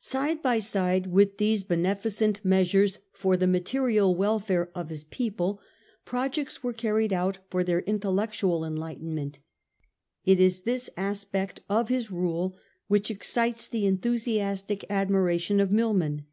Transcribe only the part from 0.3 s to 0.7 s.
by